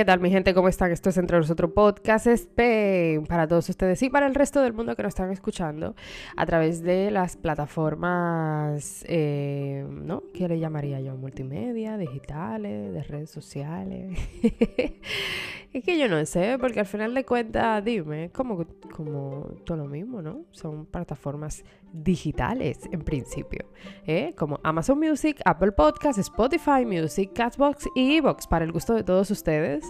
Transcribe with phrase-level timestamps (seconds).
[0.00, 0.54] ¿Qué tal mi gente?
[0.54, 0.90] ¿Cómo están?
[0.92, 4.96] Esto es Entre Nosotros Podcast Spain para todos ustedes y para el resto del mundo
[4.96, 5.94] que nos están escuchando
[6.38, 10.22] a través de las plataformas, eh, ¿no?
[10.32, 11.16] ¿Qué le llamaría yo?
[11.16, 14.18] Multimedia, digitales, de redes sociales.
[15.72, 19.84] es que yo no sé, porque al final de cuentas, dime, como, como todo lo
[19.84, 20.44] mismo, ¿no?
[20.50, 23.66] Son plataformas digitales en principio,
[24.04, 24.34] ¿eh?
[24.36, 29.30] como Amazon Music, Apple Podcasts, Spotify Music, Catbox y Evox para el gusto de todos
[29.30, 29.88] ustedes.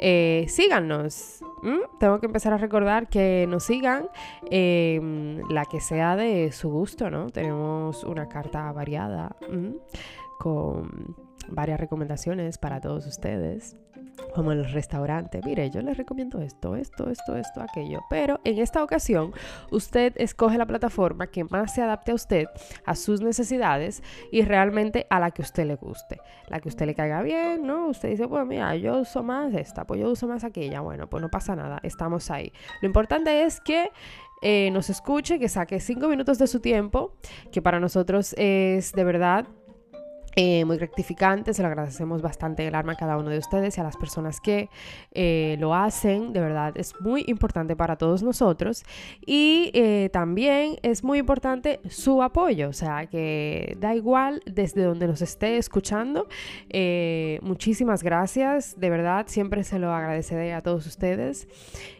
[0.00, 1.44] Eh, síganos.
[2.00, 4.08] Tengo que empezar a recordar que nos sigan
[4.50, 7.30] em, la que sea de su gusto, ¿no?
[7.30, 9.36] Tenemos una carta variada
[10.38, 11.14] con
[11.48, 13.76] varias recomendaciones para todos ustedes
[14.34, 15.40] como en el restaurante.
[15.44, 18.00] Mire, yo les recomiendo esto, esto, esto, esto, aquello.
[18.08, 19.32] Pero en esta ocasión,
[19.70, 22.46] usted escoge la plataforma que más se adapte a usted,
[22.84, 26.20] a sus necesidades y realmente a la que usted le guste.
[26.48, 27.88] La que usted le caiga bien, ¿no?
[27.88, 30.80] Usted dice, bueno, mira, yo uso más esta, pues yo uso más aquella.
[30.80, 32.52] Bueno, pues no pasa nada, estamos ahí.
[32.80, 33.90] Lo importante es que
[34.42, 37.12] eh, nos escuche, que saque cinco minutos de su tiempo,
[37.52, 39.46] que para nosotros es de verdad
[40.36, 43.80] eh, muy gratificante, se lo agradecemos bastante el arma a cada uno de ustedes y
[43.80, 44.68] a las personas que
[45.12, 48.84] eh, lo hacen, de verdad es muy importante para todos nosotros
[49.26, 55.08] y eh, también es muy importante su apoyo, o sea que da igual desde donde
[55.08, 56.28] nos esté escuchando,
[57.42, 61.48] muchísimas gracias, de verdad siempre se lo agradeceré a todos ustedes,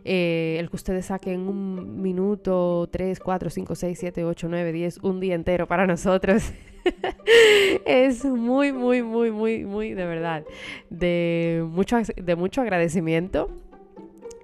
[0.04, 5.18] el que ustedes saquen un minuto, 3, 4, 5, 6, 7, 8, 9, 10, un
[5.18, 6.52] día entero para nosotros.
[7.86, 10.44] es muy, muy, muy, muy, muy, de verdad,
[10.88, 13.50] de mucho, de mucho agradecimiento.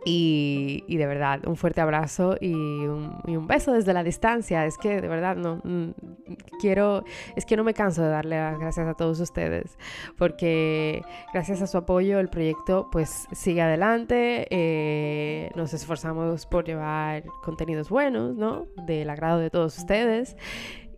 [0.09, 4.65] Y, de verdad, un fuerte abrazo y un, beso desde la distancia.
[4.65, 5.91] Es que de verdad no mm,
[6.61, 7.03] quiero,
[7.35, 9.77] es que no me canso de darle las gracias a todos ustedes,
[10.17, 14.47] porque gracias a su apoyo el proyecto pues sigue adelante.
[14.51, 18.69] Eh, nos esforzamos por llevar contenidos buenos, ¿no?
[18.87, 20.37] Del agrado de todos ustedes.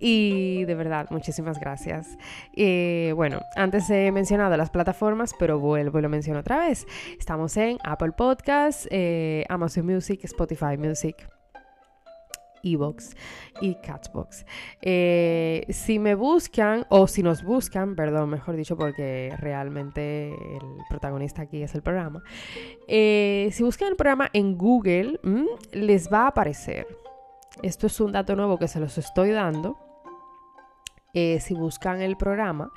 [0.00, 2.16] Y de verdad, muchísimas gracias.
[2.54, 6.86] Eh, bueno, antes he mencionado las plataformas, pero vuelvo y lo menciono otra vez.
[7.18, 11.16] Estamos en Apple Podcasts, eh, Amazon Music, Spotify Music.
[12.64, 13.14] Evox
[13.60, 14.44] y Catbox.
[14.82, 21.42] Eh, si me buscan, o si nos buscan, perdón, mejor dicho, porque realmente el protagonista
[21.42, 22.20] aquí es el programa.
[22.88, 26.88] si buscan el programa en Google, mm, les va a aparecer.
[27.62, 29.87] Esto es un dato nuevo que se los estoy dando.
[31.14, 32.70] Eh, si buscan el programa,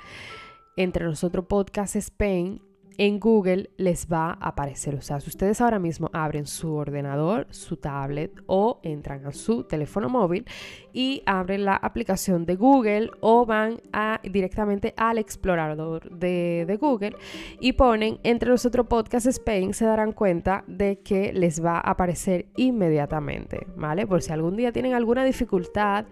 [0.76, 2.62] entre nosotros Podcast Spain,
[2.98, 4.94] en Google les va a aparecer.
[4.94, 9.64] O sea, si ustedes ahora mismo abren su ordenador, su tablet o entran a su
[9.64, 10.46] teléfono móvil
[10.92, 13.80] y abren la aplicación de Google o van
[14.24, 17.16] directamente al explorador de, de Google
[17.60, 22.46] y ponen entre nosotros Podcast Spain, se darán cuenta de que les va a aparecer
[22.56, 24.06] inmediatamente, ¿vale?
[24.06, 26.06] Por si algún día tienen alguna dificultad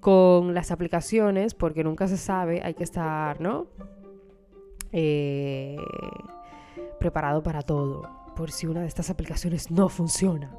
[0.00, 3.66] con las aplicaciones, porque nunca se sabe, hay que estar, ¿no?
[4.98, 5.76] Eh,
[6.98, 10.50] preparado para todo, por si una de estas aplicaciones no funciona.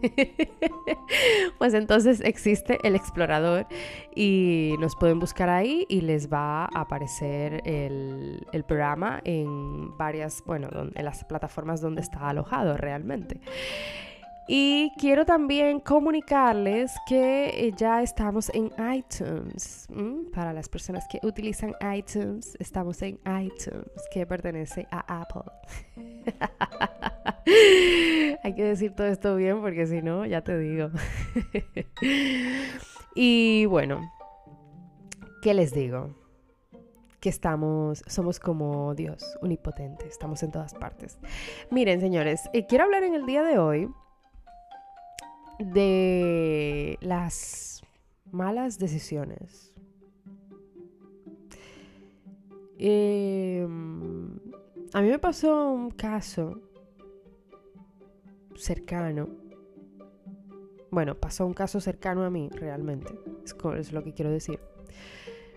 [1.58, 3.66] pues entonces existe el explorador
[4.14, 10.44] y nos pueden buscar ahí y les va a aparecer el, el programa en varias,
[10.46, 13.40] bueno, en las plataformas donde está alojado realmente.
[14.52, 19.86] Y quiero también comunicarles que eh, ya estamos en iTunes.
[20.34, 25.52] Para las personas que utilizan iTunes, estamos en iTunes, que pertenece a Apple.
[28.42, 30.90] Hay que decir todo esto bien porque si no, ya te digo.
[33.14, 34.10] y bueno,
[35.42, 36.16] ¿qué les digo?
[37.20, 41.18] que estamos, somos como Dios, unipotente, estamos en todas partes.
[41.70, 43.90] Miren, señores, eh, quiero hablar en el día de hoy
[45.60, 47.82] de las
[48.32, 49.74] malas decisiones.
[52.78, 54.38] Em,
[54.94, 56.60] a mí me pasó un caso
[58.56, 59.28] cercano.
[60.90, 63.12] Bueno, pasó un caso cercano a mí, realmente.
[63.76, 64.58] Es, lo que quiero decir.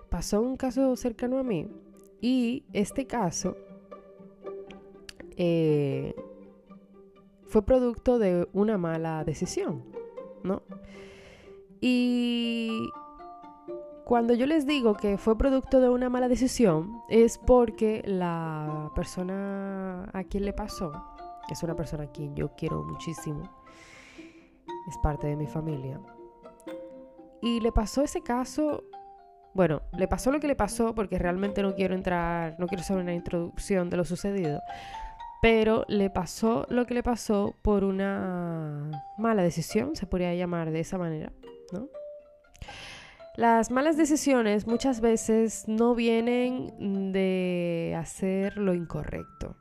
[0.10, 1.68] Pasó un caso cercano a mí.
[2.22, 3.58] Y este caso
[5.38, 6.14] eh,
[7.54, 9.84] fue producto de una mala decisión.
[10.44, 10.64] ¿no?
[11.80, 12.90] Y
[14.06, 20.10] cuando yo les digo que fue producto de una mala decisión, es porque la persona
[20.14, 20.92] a quien le pasó
[21.52, 23.44] es una persona a quien yo quiero muchísimo,
[24.90, 26.00] es parte de mi familia.
[27.40, 28.84] Y le pasó ese caso,
[29.54, 32.98] bueno, le pasó lo que le pasó porque realmente no quiero entrar, no quiero hacer
[32.98, 34.60] una introducción de lo sucedido,
[35.44, 40.80] pero le pasó lo que le pasó por una mala decisión, se podría llamar de
[40.80, 41.34] esa manera,
[41.74, 41.90] ¿no?
[43.36, 49.58] Las malas decisiones muchas veces no vienen de hacer lo incorrecto.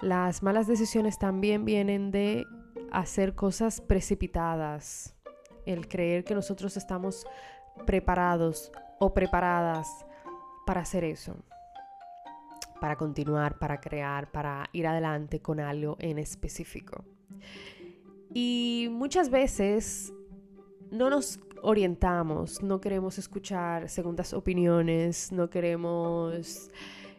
[0.00, 2.44] Las malas decisiones también vienen de
[2.90, 5.14] hacer cosas precipitadas,
[5.64, 7.24] el creer que nosotros estamos
[7.86, 10.04] preparados o preparadas
[10.66, 11.36] para hacer eso,
[12.80, 17.04] para continuar, para crear, para ir adelante con algo en específico.
[18.32, 20.12] Y muchas veces
[20.90, 26.70] no nos orientamos, no queremos escuchar segundas opiniones, no queremos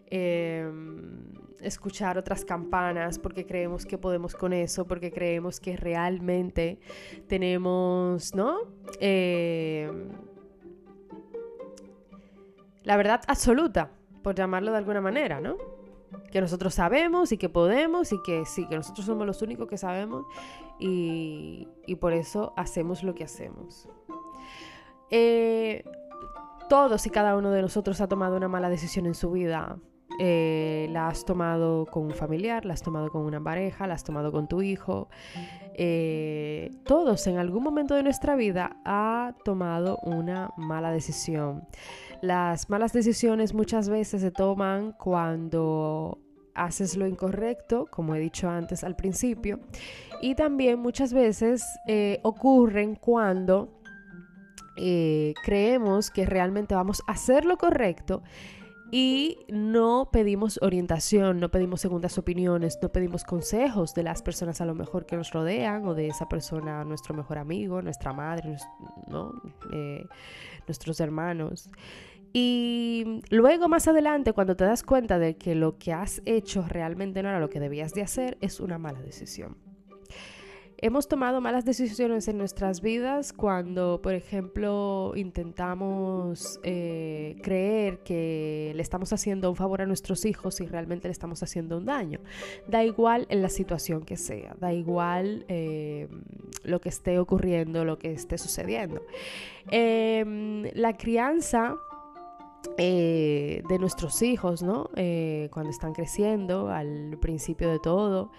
[0.08, 6.80] em, escuchar otras campanas porque creemos que podemos con eso, porque creemos que realmente
[7.28, 8.60] tenemos, ¿no?
[9.00, 10.10] Em,
[12.84, 13.92] la verdad absoluta,
[14.22, 15.58] por llamarlo de alguna manera, ¿no?
[16.32, 19.78] Que nosotros sabemos y que podemos y que sí, que nosotros somos los únicos que
[19.78, 20.26] sabemos
[20.80, 21.68] y,
[22.00, 23.88] por eso hacemos lo que hacemos.
[25.10, 25.84] Eh,
[26.70, 29.78] todos y cada uno de nosotros ha tomado una mala decisión en su vida.
[30.20, 34.04] Eh, la has tomado con un familiar, la has tomado con una pareja, la has
[34.04, 35.10] tomado con tu hijo.
[35.74, 41.68] Eh, todos en algún momento de nuestra vida ha tomado una mala decisión.
[42.22, 46.20] Las malas decisiones muchas veces se toman cuando
[46.54, 49.60] haces lo incorrecto, como he dicho antes al principio,
[50.22, 53.82] y también muchas veces eh, ocurren cuando
[54.78, 58.22] eh, creemos que realmente vamos a hacer lo correcto
[58.92, 64.66] y no pedimos orientación, no pedimos segundas opiniones, no pedimos consejos de las personas a
[64.66, 68.58] lo mejor que nos rodean o de esa persona, nuestro mejor amigo, nuestra madre.
[69.72, 70.06] Eh,
[70.68, 71.70] nuestros hermanos.
[72.34, 77.22] Y luego más adelante, cuando te das cuenta de que lo que has hecho realmente
[77.24, 79.58] no era lo que debías de hacer, es una mala decisión.
[80.84, 88.82] Hemos tomado malas decisiones en nuestras vidas cuando, por ejemplo, intentamos eh, creer que le
[88.82, 92.20] estamos haciendo un favor a nuestros hijos y realmente le estamos haciendo un daño.
[92.68, 96.08] Da igual en la situación que sea, da igual eh,
[96.64, 99.06] lo que esté ocurriendo, lo que esté sucediendo.
[99.70, 101.78] Em, la crianza
[102.78, 104.90] eh, de nuestros hijos, ¿no?
[104.96, 108.32] Eh, cuando están creciendo, al principio de todo.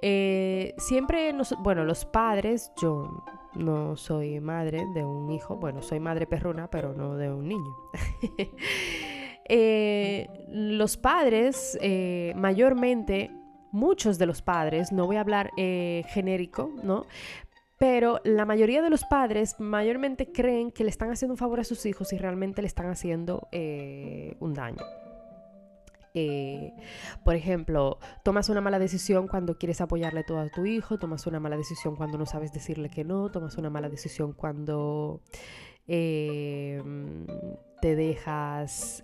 [0.00, 3.24] Eh, siempre, bueno, los padres, yo
[3.54, 7.76] no soy madre de un hijo, bueno, soy madre perruna, pero no de un niño.
[10.48, 11.78] los padres,
[12.34, 13.30] mayormente,
[13.70, 17.06] muchos de los padres, no voy a hablar genérico, ¿no?
[17.78, 21.64] Pero la mayoría de los padres mayormente creen que le están haciendo un favor a
[21.64, 24.82] sus hijos y realmente le están haciendo eh, un daño.
[26.16, 26.72] Eh,
[27.24, 31.40] por ejemplo, tomas una mala decisión cuando quieres apoyarle todo a tu hijo, tomas una
[31.40, 35.20] mala decisión cuando no sabes decirle que no, tomas una mala decisión cuando
[35.88, 36.80] eh,
[37.80, 39.02] te dejas,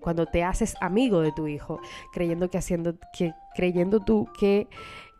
[0.00, 1.80] cuando te haces amigo de tu hijo,
[2.12, 4.68] creyendo que haciendo, que, creyendo tú que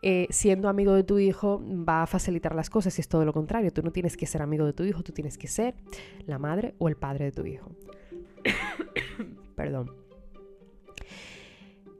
[0.05, 3.31] eh, siendo amigo de tu hijo va a facilitar las cosas y es todo lo
[3.31, 3.71] contrario.
[3.71, 5.75] Tú no tienes que ser amigo de tu hijo, tú tienes que ser
[6.25, 7.71] la madre o el padre de tu hijo.
[9.55, 9.95] Perdón.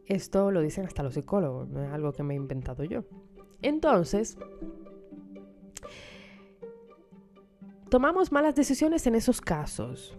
[0.06, 3.06] Esto lo dicen hasta los psicólogos, no es algo que me he inventado yo.
[3.62, 4.38] Entonces,
[7.90, 10.18] tomamos malas decisiones en esos casos,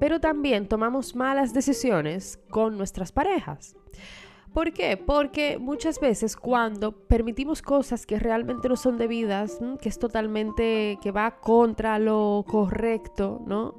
[0.00, 3.76] pero también tomamos malas decisiones con nuestras parejas.
[4.52, 4.96] ¿Por qué?
[4.96, 11.12] Porque muchas veces cuando permitimos cosas que realmente no son debidas, que es totalmente, que
[11.12, 13.76] va contra lo correcto, ¿no?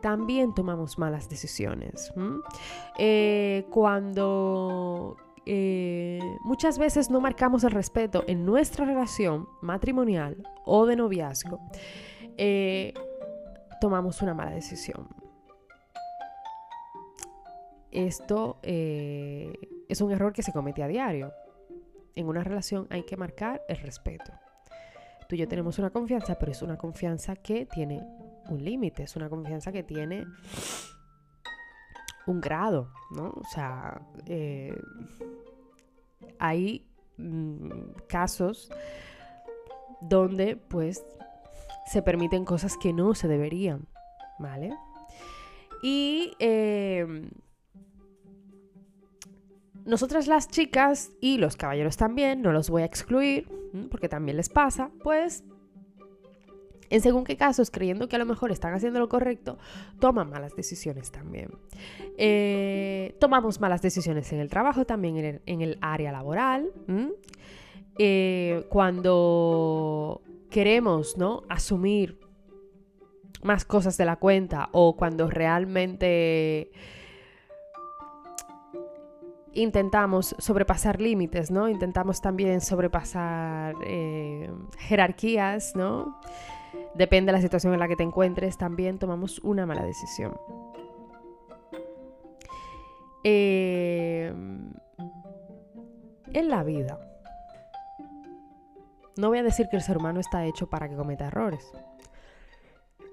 [0.00, 2.12] También tomamos malas decisiones.
[2.98, 10.96] Eh, cuando eh, muchas veces no marcamos el respeto en nuestra relación matrimonial o de
[10.96, 11.60] noviazgo,
[12.36, 12.94] eh,
[13.80, 15.08] tomamos una mala decisión.
[17.90, 18.58] Esto
[19.92, 21.32] es un error que se comete a diario.
[22.14, 24.32] En una relación hay que marcar el respeto.
[25.28, 28.02] Tú y yo tenemos una confianza, pero es una confianza que tiene
[28.48, 30.26] un límite, es una confianza que tiene
[32.26, 33.30] un grado, ¿no?
[33.30, 34.74] O sea, eh,
[36.38, 36.86] hay
[37.18, 38.70] mm, casos
[40.00, 41.04] donde pues
[41.86, 43.86] se permiten cosas que no se deberían,
[44.38, 44.74] ¿vale?
[45.82, 47.28] Y eh,
[49.84, 53.48] nosotras las chicas y los caballeros también, no los voy a excluir,
[53.90, 55.44] porque también les pasa, pues
[56.92, 59.56] en según qué casos, creyendo que a lo mejor están haciendo lo correcto,
[59.98, 61.48] toman malas decisiones también.
[62.18, 66.70] Eh, tomamos malas decisiones en el trabajo, también en el, área laboral.
[67.98, 70.20] Eh, cuando
[70.50, 71.44] queremos ¿no?
[71.48, 72.18] asumir
[73.42, 76.72] más cosas de la cuenta o cuando realmente
[79.54, 81.68] intentamos sobrepasar límites, ¿no?
[81.68, 86.20] Intentamos también sobrepasar eh, jerarquías, ¿no?
[86.94, 90.34] Depende de la situación en la que te encuentres, también tomamos una mala decisión.
[93.24, 94.32] Eh,
[96.32, 96.98] en la vida,
[99.16, 101.70] no voy a decir que el ser humano está hecho para que cometa errores.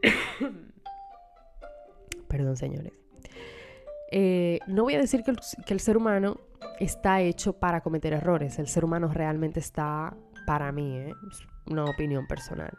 [2.28, 2.99] Perdón, señores.
[4.12, 6.40] Eh, no voy a decir que el, ser humano
[6.80, 8.58] está hecho para cometer errores.
[8.58, 10.16] El ser humano realmente está,
[10.48, 11.14] para mí, ¿eh?
[11.68, 12.76] una opinión personal.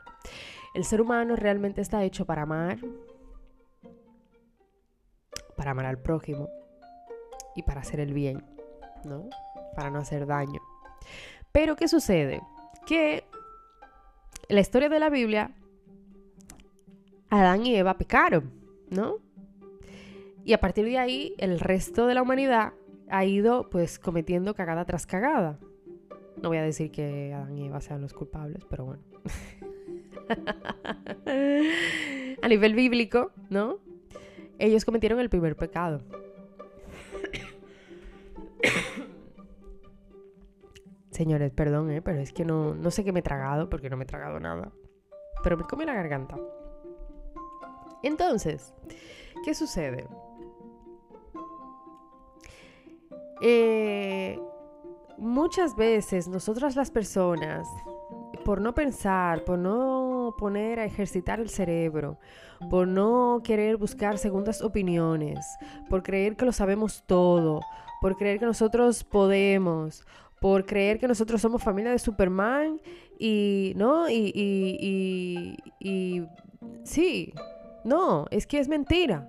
[0.75, 2.79] El ser humano realmente está hecho para amar,
[5.57, 6.49] para amar al prójimo
[7.55, 8.45] y para hacer el bien,
[9.05, 9.29] ¿no?
[9.77, 10.61] Para no hacer daño.
[11.53, 12.43] Pero, ¿qué sucede?
[12.87, 13.25] Que
[14.49, 15.53] la historia de la Biblia,
[17.29, 18.53] Adán y Eva pecaron,
[18.91, 19.19] ¿no?
[20.45, 22.73] Y a partir de ahí, el resto de la humanidad
[23.09, 25.59] ha ido pues cometiendo cagada tras cagada.
[26.43, 29.03] No voy a decir que Adán y Eva sean los culpables, pero bueno.
[32.43, 33.79] a nivel bíblico, ¿no?
[34.59, 36.03] Ellos cometieron el primer pecado.
[41.11, 42.01] Señores, perdón, ¿eh?
[42.01, 44.41] pero es que no, no sé qué me he tragado, porque no me he tragado
[44.41, 44.73] nada.
[45.43, 46.39] Pero me come la garganta.
[48.03, 48.73] Entonces,
[49.45, 50.07] ¿qué sucede?
[53.43, 54.39] Eh,
[55.17, 57.67] muchas veces nosotras las personas,
[58.45, 62.19] por no pensar, por no poner a ejercitar el cerebro,
[62.69, 65.47] por no querer buscar segundas opiniones,
[65.89, 67.61] por creer que lo sabemos todo,
[68.01, 70.05] por creer que nosotros podemos,
[70.41, 72.81] por creer que nosotros somos familia de Superman
[73.19, 74.09] y, ¿no?
[74.09, 76.27] Y, y, y, y
[76.83, 77.33] sí,
[77.85, 79.29] no, es que es mentira.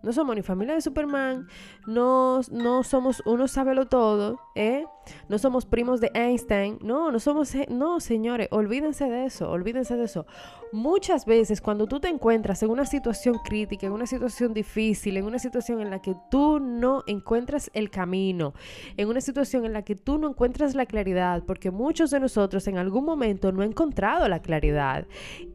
[0.00, 1.48] No somos ni familia de Superman,
[1.86, 4.84] no, no somos uno sábelo todo, ¿eh?
[5.28, 9.96] No somos primos de Einstein, no, no somos, eh, no, señores, olvídense de eso, olvídense
[9.96, 10.24] de eso.
[10.70, 15.24] Muchas veces cuando tú te encuentras en una situación crítica, en una situación difícil, en
[15.24, 18.54] una situación en la que tú no encuentras el camino,
[18.96, 22.68] en una situación en la que tú no encuentras la claridad, porque muchos de nosotros
[22.68, 25.06] en algún momento no han encontrado la claridad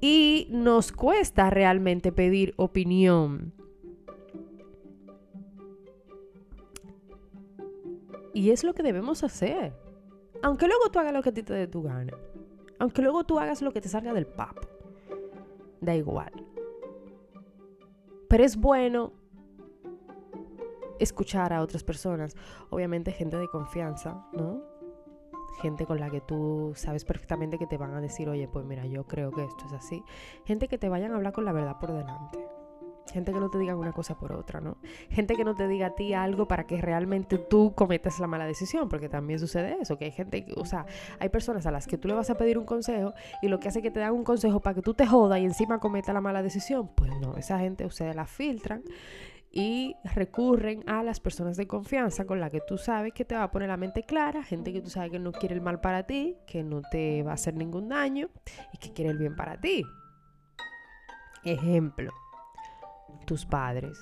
[0.02, 3.63] y nos cuesta realmente pedir opinión
[8.34, 9.74] Y es lo que debemos hacer.
[10.42, 12.14] Aunque luego tú hagas lo que a ti te dé tu gana.
[12.80, 14.62] Aunque luego tú hagas lo que te salga del papo.
[15.80, 16.32] Da igual.
[18.28, 19.14] Pero es bueno
[21.00, 22.36] escuchar a otras personas.
[22.70, 24.64] Obviamente gente de confianza, ¿no?
[25.62, 28.86] Gente con la que tú sabes perfectamente que te van a decir, oye, pues mira,
[28.88, 30.04] yo creo que esto es así.
[30.46, 32.40] Gente que te vayan a hablar con la verdad por delante.
[33.12, 34.78] Gente que no te diga una cosa por otra, ¿no?
[35.10, 38.46] Gente que no te diga a ti algo para que realmente tú cometas la mala
[38.46, 40.86] decisión, porque también sucede eso, que hay gente, o sea,
[41.20, 43.68] hay personas a las que tú le vas a pedir un consejo y lo que
[43.68, 46.14] hace es que te dan un consejo para que tú te jodas y encima cometa
[46.14, 46.90] la mala decisión.
[46.96, 48.84] Pues no, esa gente ustedes la filtran
[49.52, 53.44] y recurren a las personas de confianza con la que tú sabes que te va
[53.44, 56.04] a poner la mente clara, gente que tú sabes que no quiere el mal para
[56.04, 58.30] ti, que no te va a hacer ningún daño
[58.74, 59.84] y que quiere el bien para ti.
[61.44, 62.12] Ejemplo
[63.26, 63.98] tus padres.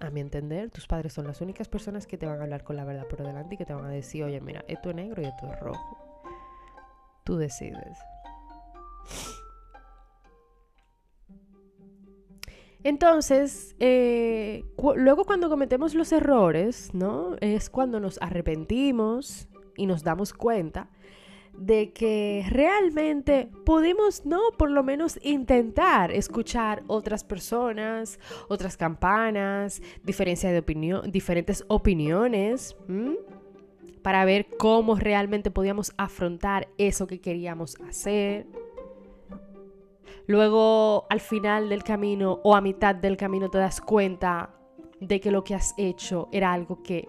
[0.00, 2.76] A mi entender, tus padres son las únicas personas que te van a hablar con
[2.76, 5.22] la verdad por delante y que te van a decir, oye, mira, esto es negro
[5.22, 5.98] y esto es rojo.
[7.24, 7.98] Tú decides.
[12.82, 14.62] Entonces, eh,
[14.96, 17.36] luego cuando cometemos los errores, ¿no?
[17.40, 20.90] Es cuando nos arrepentimos y nos damos cuenta
[21.56, 24.40] de que realmente podemos, ¿no?
[24.56, 28.18] Por lo menos intentar escuchar otras personas,
[28.48, 32.76] otras campanas, de opinión, diferentes opiniones,
[34.02, 38.46] para ver cómo realmente podíamos afrontar eso que queríamos hacer.
[40.26, 44.50] Luego, al final del camino o a mitad del camino, te das cuenta
[45.00, 47.08] de que lo que has hecho era algo que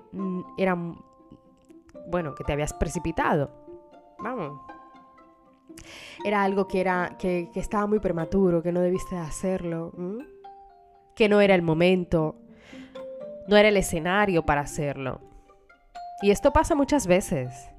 [0.58, 0.75] era,
[2.08, 3.64] bueno, que te habías precipitado
[4.25, 4.62] vamos.
[6.24, 9.94] Era algo que, era, que, estaba muy prematuro, que no debiste hacerlo,
[11.15, 12.36] que no era el momento,
[13.48, 15.22] no era el escenario para hacerlo.
[16.22, 17.70] Y esto pasa muchas veces.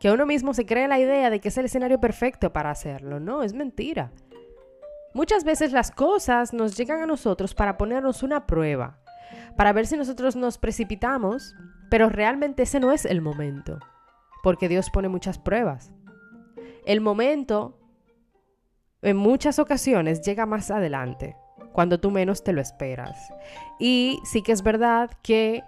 [0.00, 3.20] Que uno mismo se cree la idea de que es el escenario perfecto para hacerlo.
[3.20, 4.10] No, es mentira.
[5.14, 8.98] Muchas veces las cosas nos llegan a nosotros para ponernos una prueba,
[9.56, 11.54] para ver si nosotros nos precipitamos,
[11.90, 13.78] pero realmente ese no es el momento,
[14.42, 15.92] porque Dios pone muchas pruebas.
[16.84, 17.78] El momento,
[19.02, 21.36] en muchas ocasiones, llega más adelante,
[21.72, 23.32] cuando tú menos te lo esperas.
[23.78, 25.62] Y sí que es verdad que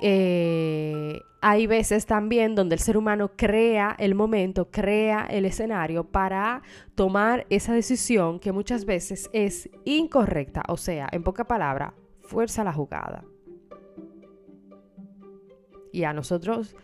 [0.00, 6.62] eh, hay veces también donde el ser humano crea el momento, crea el escenario para
[6.94, 10.62] tomar esa decisión que muchas veces es incorrecta.
[10.68, 13.24] O sea, en poca palabra, fuerza la jugada.
[15.92, 16.76] Y a nosotros,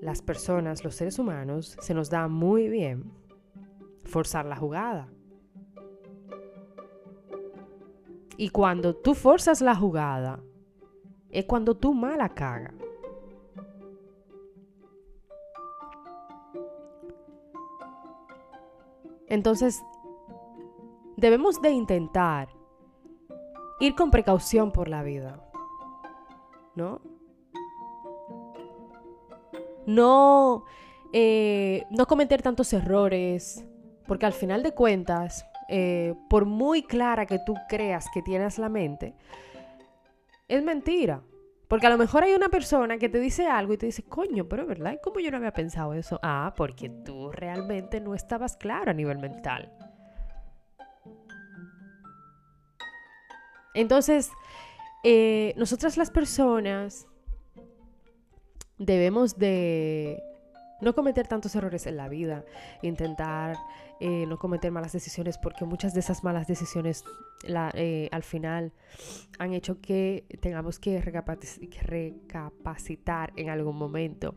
[0.00, 3.12] las personas, los seres humanos, se nos da muy bien
[4.04, 5.08] forzar la jugada.
[8.36, 10.40] Y cuando tú forzas la jugada,
[11.30, 12.74] es cuando tú mala caga.
[19.28, 19.82] Entonces,
[21.16, 22.48] debemos de intentar
[23.80, 25.50] ir con precaución por la vida,
[26.74, 27.00] ¿no?
[29.86, 30.64] No,
[31.12, 33.64] eh, no cometer tantos errores,
[34.06, 38.68] porque al final de cuentas, eh, por muy clara que tú creas que tienes la
[38.68, 39.14] mente,
[40.48, 41.22] es mentira.
[41.68, 44.48] Porque a lo mejor hay una persona que te dice algo y te dice, coño,
[44.48, 46.20] pero verdad, ¿cómo yo no había pensado eso?
[46.22, 49.72] Ah, porque tú realmente no estabas claro a nivel mental.
[53.74, 54.30] Entonces,
[55.02, 57.08] eh, nosotras las personas
[58.78, 60.22] debemos de
[60.80, 62.44] no cometer tantos errores en la vida,
[62.82, 63.56] intentar
[63.98, 67.02] eh, no cometer malas decisiones, porque muchas de esas malas decisiones
[67.74, 68.72] eh, al final
[69.38, 74.34] han hecho que tengamos que, recapacitar en algún momento.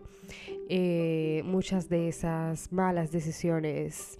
[0.69, 4.19] Eh, muchas de esas malas decisiones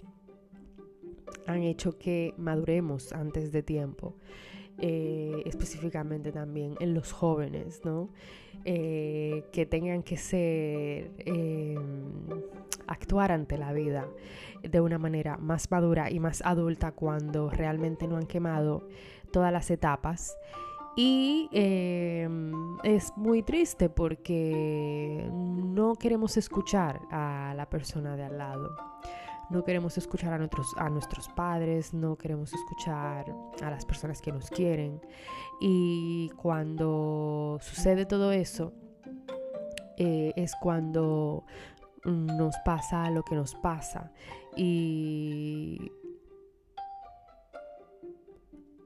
[1.46, 4.16] han hecho que maduremos antes de tiempo.
[4.80, 8.08] Específicamente también en los jóvenes, ¿no?
[8.64, 11.10] que tengan que ser,
[12.86, 14.06] actuar ante la vida
[14.62, 18.88] de una manera más madura y más adulta cuando realmente no han quemado
[19.32, 20.36] todas las etapas.
[20.96, 28.76] Y em, es muy triste porque no queremos escuchar a la persona de al lado.
[29.50, 33.26] No queremos escuchar a nuestros, a nuestros padres, no queremos escuchar
[33.62, 35.00] a las personas que nos quieren.
[35.60, 38.72] Y cuando sucede todo eso,
[39.96, 41.44] eh, es cuando
[42.04, 44.12] nos pasa lo que nos pasa.
[44.56, 45.90] Y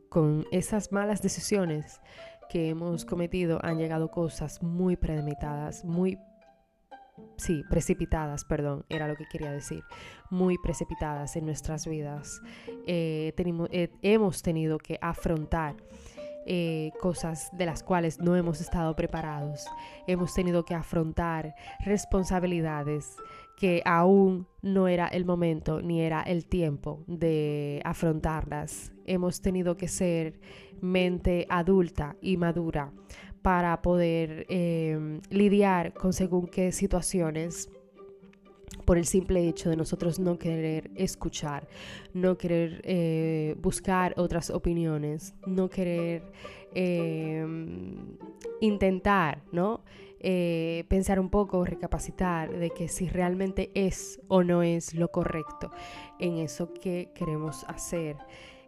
[0.09, 2.00] con esas malas decisiones
[2.48, 6.18] que hemos cometido han llegado cosas muy premeditadas, muy
[7.37, 9.83] sí, precipitadas, perdón, era lo que quería decir,
[10.31, 12.40] muy precipitadas en nuestras vidas.
[12.87, 15.77] Eh, eh, hemos tenido que afrontar
[16.46, 19.66] eh, cosas de las cuales no hemos estado preparados.
[20.07, 23.16] Hemos tenido que afrontar responsabilidades
[23.57, 28.92] que aún no era el momento ni era el tiempo de afrontarlas.
[29.07, 30.38] Hemos tenido que ser
[30.83, 32.92] mente adulta y madura
[33.44, 37.68] para poder eh, lidiar con según qué situaciones
[38.87, 41.68] por el simple hecho de nosotros no querer escuchar,
[42.14, 46.22] no querer eh, buscar otras opiniones, no querer
[46.74, 48.16] em,
[48.62, 49.83] intentar, ¿no?
[50.20, 55.70] Eh, pensar un poco, recapacitar de que si realmente es o no es lo correcto
[56.18, 58.16] en eso que queremos hacer.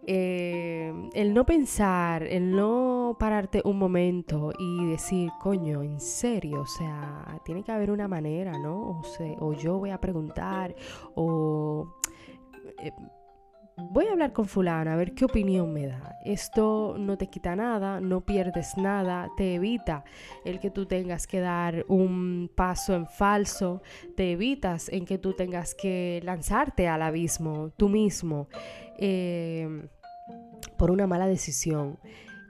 [0.09, 6.67] Eh, el no pensar, el no pararte un momento y decir, coño, en serio, o
[6.67, 9.01] sea, tiene que haber una manera, ¿no?
[9.01, 10.77] O, sea, o yo voy a preguntar,
[11.17, 11.89] o
[12.81, 12.93] eh,
[13.77, 16.19] voy a hablar con fulana a ver qué opinión me da.
[16.25, 20.05] Esto no te quita nada, no pierdes nada, te evita
[20.45, 23.83] el que tú tengas que dar un paso en falso,
[24.17, 28.49] te evitas en que tú tengas que lanzarte al abismo tú mismo.
[28.99, 29.89] Eh,
[30.77, 31.99] por una mala decisión.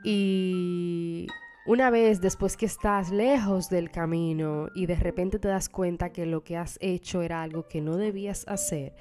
[0.04, 1.26] Y
[1.66, 6.24] una vez después que estás lejos del camino y de repente te das cuenta que
[6.24, 8.94] lo que has hecho era algo que no debías hacer,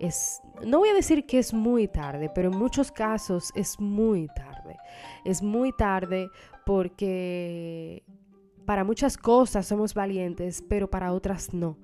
[0.00, 4.28] es, no voy a decir que es muy tarde, pero en muchos casos es muy
[4.28, 4.78] tarde.
[5.24, 6.30] Es muy tarde
[6.64, 8.02] porque
[8.64, 11.78] para muchas cosas somos valientes, pero para otras no.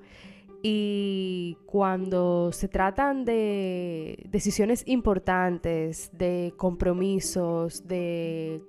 [0.62, 8.62] Y cuando se tratan de decisiones importantes, de compromisos, de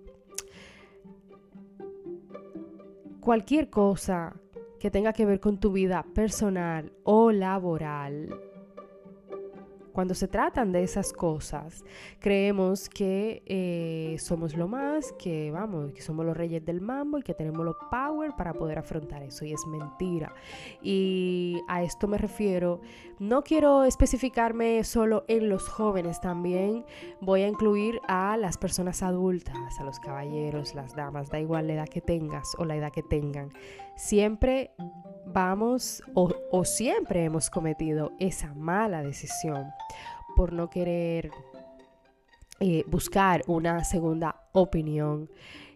[3.20, 4.36] cualquier cosa
[4.80, 8.36] que tenga que ver con tu vida personal o laboral,
[9.94, 11.84] cuando se tratan de esas cosas,
[12.20, 17.24] creemos que eh, somos lo más, que vamos, que somos los reyes del mambo y
[17.24, 19.46] que tenemos los power para poder afrontar eso.
[19.46, 20.34] Y es mentira.
[20.82, 22.82] Y a esto me refiero,
[23.20, 26.86] no quiero especificarme solo en los jóvenes, también
[27.22, 31.74] voy a incluir a las personas adultas, a los caballeros, las damas, da igual la
[31.74, 33.54] edad que tengas o la edad que tengan.
[33.96, 34.72] Siempre
[35.26, 39.68] vamos o, siempre hemos cometido esa mala decisión
[40.36, 41.32] por no querer
[42.60, 45.30] eh, buscar una segunda opinión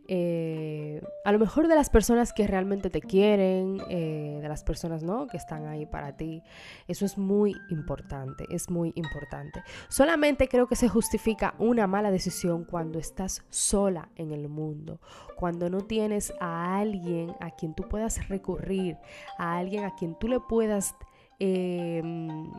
[0.09, 5.03] eh, a lo mejor de las personas que realmente te quieren, eh, de las personas
[5.03, 5.27] ¿no?
[5.27, 6.41] que están ahí para ti.
[6.87, 9.63] Eso es muy importante, es muy importante.
[9.89, 15.01] Solamente creo que se justifica una mala decisión cuando estás sola en el mundo,
[15.35, 18.97] cuando no tienes a alguien a quien tú puedas recurrir,
[19.37, 20.95] a alguien a quien tú le puedas...
[21.39, 22.49] Em,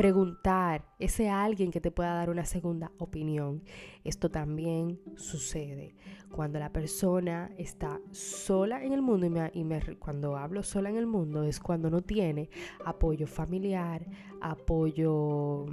[0.00, 3.62] preguntar, ese alguien que te pueda dar una segunda opinión.
[4.02, 5.94] Esto también sucede
[6.30, 11.42] cuando la persona está sola en el mundo y, cuando hablo sola en el mundo
[11.44, 12.48] es cuando no tiene
[12.86, 14.06] apoyo familiar,
[14.40, 15.66] apoyo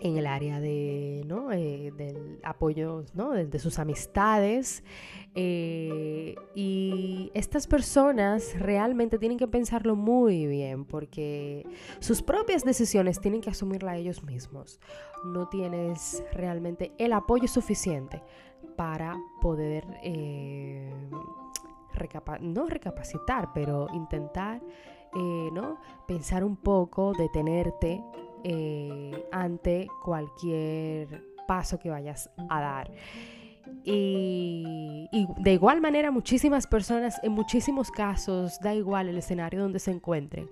[0.00, 1.52] en el área de, ¿no?
[1.52, 3.32] Eh, del apoyo ¿no?
[3.32, 4.84] de, sus amistades.
[5.34, 11.66] Eh, y estas personas realmente tienen que pensarlo muy bien porque
[12.00, 14.80] sus propias decisiones tienen que asumirla ellos mismos.
[15.24, 18.22] No tienes realmente el apoyo suficiente
[18.76, 19.84] para poder...
[20.02, 20.92] Eh,
[22.40, 24.62] no recapacitar, pero intentar
[25.52, 25.80] ¿no?
[26.06, 28.04] pensar un poco, detenerte
[28.44, 32.90] eh, ante cualquier paso que vayas a dar.
[33.84, 39.90] Y, de igual manera muchísimas personas, en muchísimos casos, da igual el escenario donde se
[39.90, 40.50] encuentren,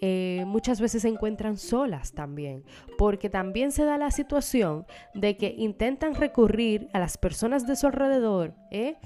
[0.00, 2.64] eh, muchas veces se encuentran solas también,
[2.96, 7.86] porque también se da la situación de que intentan recurrir a las personas de su
[7.86, 8.96] alrededor ¿eh?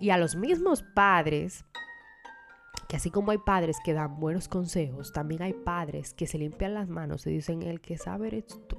[0.00, 1.64] y a los mismos padres
[2.94, 6.74] que así como hay padres que dan buenos consejos, también hay padres que se limpian
[6.74, 8.78] las manos y dicen, el que sabe eres tú.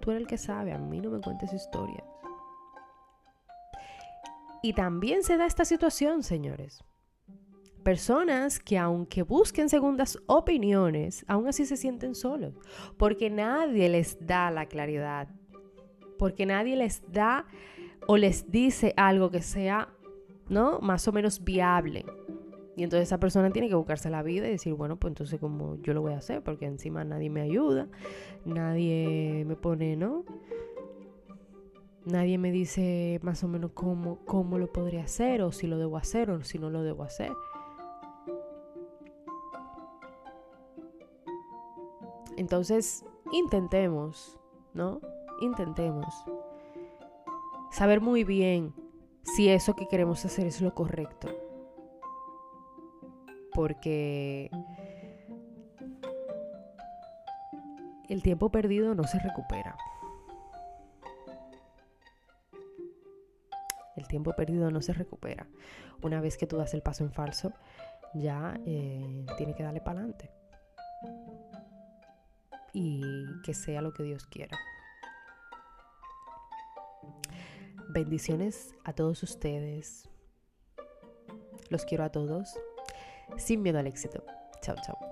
[0.00, 2.02] Tú eres el que sabe, a mí no me cuentes historias.
[4.64, 6.82] Y también se da esta situación, señores.
[7.84, 12.52] Personas que aunque busquen segundas opiniones, aún así se sienten solos,
[12.96, 15.28] porque nadie les da la claridad,
[16.18, 17.46] porque nadie les da
[18.08, 19.94] o les dice algo que sea
[20.48, 20.78] ¿no?
[20.80, 22.04] Más o menos viable.
[22.76, 25.76] Y entonces esa persona tiene que buscarse la vida y decir, bueno, pues entonces como
[25.82, 27.88] yo lo voy a hacer, porque encima nadie me ayuda,
[28.44, 30.24] nadie me pone, ¿no?
[32.04, 35.96] Nadie me dice más o menos cómo, cómo lo podría hacer, o si lo debo
[35.96, 37.32] hacer, o si no lo debo hacer.
[42.36, 44.38] Entonces, intentemos,
[44.72, 45.00] ¿no?
[45.40, 46.06] Intentemos
[47.72, 48.72] saber muy bien
[49.34, 51.28] si eso que queremos hacer es lo correcto.
[53.54, 54.50] Porque
[58.08, 59.76] el tiempo perdido no se recupera.
[63.96, 65.46] El tiempo perdido no se recupera.
[66.02, 67.52] Una vez que tú das el paso en falso,
[68.14, 70.30] ya eh, tiene que darle para adelante.
[72.72, 73.02] Y
[73.44, 74.56] que sea lo que Dios quiera.
[77.90, 80.08] Bendiciones a todos ustedes.
[81.70, 82.58] Los quiero a todos.
[83.38, 84.22] Sin miedo al éxito.
[84.60, 85.07] Chao, chao.